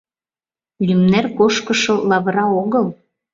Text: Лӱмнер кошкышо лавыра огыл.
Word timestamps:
Лӱмнер 0.85 1.25
кошкышо 1.37 1.95
лавыра 2.09 2.45
огыл. 2.61 2.85